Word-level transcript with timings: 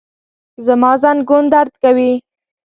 زما 0.65 0.91
زنګون 1.01 1.43
درد 1.53 1.73
کوي 1.83 2.11